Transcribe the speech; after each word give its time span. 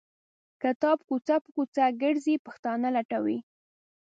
کتاب 0.61 0.97
کوڅه 1.07 1.35
په 1.43 1.49
کوڅه 1.55 1.83
ګرځي 2.01 2.35
پښتانه 2.45 2.87
لټوي. 2.95 3.37